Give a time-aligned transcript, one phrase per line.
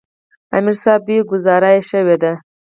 [0.57, 2.41] امیر صېب وې" ګذاره ئې شوې ده ـ